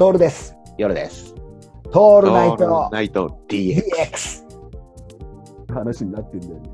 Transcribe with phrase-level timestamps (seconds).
[0.00, 0.56] トールです。
[0.78, 1.34] 夜です。
[1.92, 4.44] トールナイオールトナイト DX。
[5.74, 6.70] 話になってんだよね。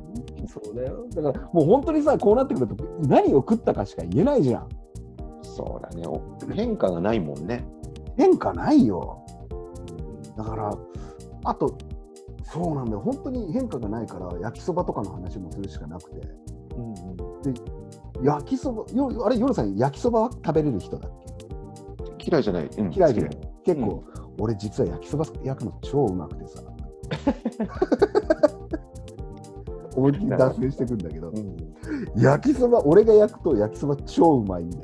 [0.47, 1.09] そうだよ。
[1.13, 4.69] だからもう本当にさ、こうなってくると何を食ったかしか言えないじゃん。
[5.43, 6.07] そうだね。
[6.07, 6.23] お
[6.55, 7.67] 変化がないもんね。
[8.17, 9.27] 変化ないよ。
[10.39, 10.79] だから、
[11.43, 11.77] あと、
[12.45, 13.01] そうなんだよ。
[13.01, 16.21] 本当に変化がないから、焼きそばとかの話もするしかなくて。
[18.23, 21.36] 焼きそば、よあれ、夜さん、焼きそばは食べれる人だっ
[22.27, 22.67] 嫌いじゃない。
[22.67, 24.05] うんけ嫌いじゃない好結構、
[24.39, 26.63] 俺実は焼きそば焼くの超うまくてさ。
[29.97, 31.33] 思いっきり脱線してくんだけど
[32.17, 34.83] 焼きそば、俺が焼くと焼きそば超うまいんだよ。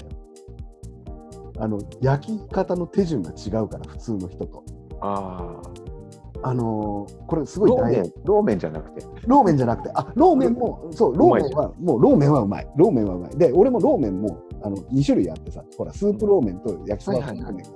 [1.59, 4.65] あの、焼き方の手順が違うから、普通の人と。
[5.01, 5.82] ああ。
[6.45, 9.06] あのーこれすごい大メン、ローメンじゃなくて。
[9.27, 12.68] ローメンじゃなくて、あ、ローメンも、そう、ローメンは、もうローメンはうまい。
[12.77, 13.37] ローメンはうまい。
[13.37, 17.66] で、俺もローメンも、あの、2種類あってさ、ほら、スープローメンと焼きそば風ローメン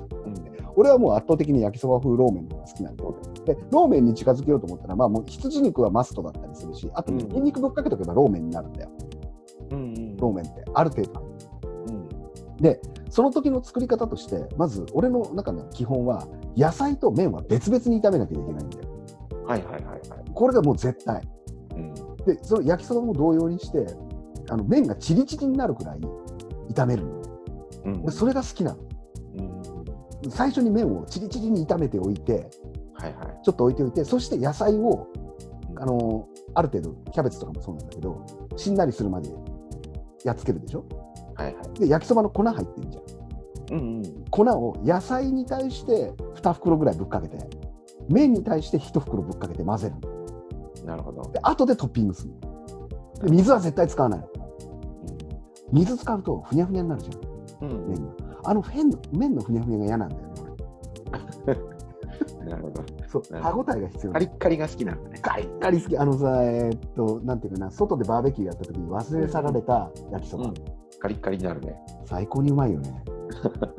[0.77, 3.17] 俺はもう圧倒的に焼きそば風ローメンの方が好きなんだよ。
[3.47, 8.91] で、ローメンに近づけようと思ったら、まあもう羊肉はマストだったりするし、あと、うんニンニクぶっかけとけばローメンになるんだよ。
[9.71, 10.65] うんうんローメンって。
[10.75, 11.21] ある程度。
[11.89, 12.09] うん
[12.59, 18.89] で、その時の作り方として、まず、俺の中の基本は、野菜と麺は別々に炒めなきゃいけないんだよ。
[19.47, 20.01] はいはいはいはい。
[20.35, 21.23] これがもう絶対。
[21.77, 21.95] うん
[22.27, 23.87] で、その焼きそばも同様にして、
[24.49, 26.01] あの麺がチリチリになるくらい
[26.77, 27.23] 炒めるの。
[27.87, 28.79] うん俺、それが好きなの。
[29.39, 32.51] うん最初に麺をチリチリに炒めておいて、
[32.95, 33.41] はいはい。
[33.45, 35.27] ちょっと置いておいて、そして野菜を、うん
[35.79, 38.25] あのある程度、キャベツとかもそうなんだけど、
[38.57, 39.29] しんなりするまで
[40.25, 40.85] やっつけるでしょ。
[41.35, 41.79] はいはい。
[41.79, 43.79] で、焼きそばの粉入ってるじゃん。
[43.79, 44.25] うんうん。
[44.31, 47.37] 粉を野菜に対して2袋ぐらいぶっかけて、
[48.09, 50.87] 麺に対して1袋ぶっかけて混ぜるの。
[50.87, 51.31] なるほど。
[51.31, 52.33] で、後でトッピングする
[53.31, 54.29] 水は絶対使わないの。
[55.73, 57.69] 水使うとふにゃふにゃになるじゃん。
[57.71, 58.13] うん麺が。
[58.45, 60.35] あの麺の麺のふにゃふにゃが嫌なんだよね、
[62.51, 62.83] なるほど。
[62.83, 63.09] 俺。
[63.09, 65.19] そう、歯ほ応えが必要カリッカリが好きなんだね。
[65.21, 65.99] カリッカリ好き。
[65.99, 70.47] あのさ、えーっと、なんていうかな、外でバーベキューやった時に忘れ去られた焼きそば。
[70.47, 70.55] うん
[70.99, 71.77] カリッカリになるね。
[72.07, 73.05] 最高にうまいよね。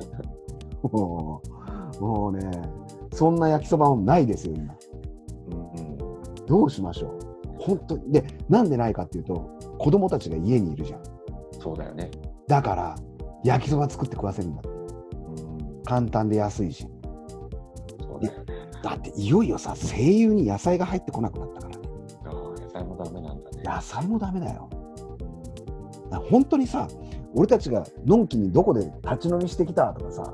[0.84, 1.42] も
[2.00, 2.52] う、もうね、
[3.12, 4.76] そんな焼きそばもないですよ、今。
[5.52, 5.98] うんうん
[6.46, 7.12] どうしましょう。
[7.60, 8.12] 本当に。
[8.12, 9.50] で、なんでないかっていうと、
[9.80, 11.02] 子供たちが家にいるじゃん。
[11.60, 12.12] そうだよね。
[12.48, 12.96] だから、
[13.44, 14.70] 焼きそば作って食わせるんだって。
[14.70, 16.86] うん簡単で安いし。
[18.02, 18.46] そうだよね。
[18.84, 21.82] だって、いよいよさ、声優に野菜が入ってこなくなったからね。
[22.26, 23.64] ああ、野菜もダメなんだね。
[23.64, 24.70] 野菜もダメだよ。
[26.10, 26.88] だ本当にさ、
[27.34, 30.34] 俺たちがのんきにどこで立ち飲みしてきたとかさ、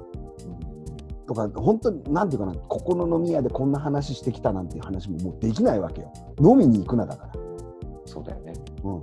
[1.27, 6.11] とか、本当に、なんていうかな、ここの飲み屋でこんな話してきたなんていう話ももうできないわけよ。
[6.39, 7.33] 飲みに行くなだから。
[8.05, 8.53] そうだよね。
[8.83, 9.01] うん。